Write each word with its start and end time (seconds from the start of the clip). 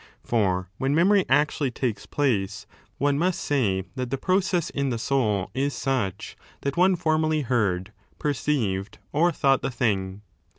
For 0.23 0.71
when 0.79 0.95
memory 0.95 1.25
actually 1.29 1.69
takes 1.69 2.07
place, 2.07 2.65
one 2.97 3.19
must 3.19 3.39
say 3.39 3.83
that 3.93 4.09
the 4.09 4.17
process 4.17 4.71
in 4.71 4.89
the 4.89 4.97
soul 4.97 5.51
is 5.53 5.75
suob 5.75 6.33
that 6.61 6.75
one 6.75 6.95
formerly 6.95 7.41
heard, 7.41 7.93
perceived, 8.17 8.97
or 9.11 9.31
thought 9.31 9.61
the 9.61 9.69
thing. 9.69 10.23